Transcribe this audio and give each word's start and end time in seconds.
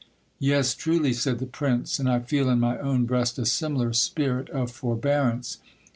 Yes, 0.39 0.73
truly, 0.73 1.13
said 1.13 1.37
the 1.37 1.45
prince, 1.45 1.99
and 1.99 2.09
I 2.09 2.21
feel 2.21 2.49
in 2.49 2.59
my 2.59 2.79
own 2.79 3.05
breast 3.05 3.37
a 3.37 3.45
similar 3.45 3.93
spirit 3.93 4.49
of 4.49 4.71
for 4.71 4.95
bearance. 4.95 5.59